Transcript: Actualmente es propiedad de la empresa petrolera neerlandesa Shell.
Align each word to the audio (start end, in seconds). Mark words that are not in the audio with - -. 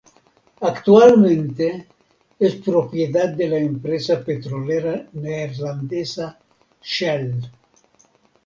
Actualmente 0.61 1.85
es 2.39 2.55
propiedad 2.55 3.29
de 3.29 3.47
la 3.49 3.57
empresa 3.57 4.25
petrolera 4.25 5.07
neerlandesa 5.13 6.39
Shell. 6.81 7.47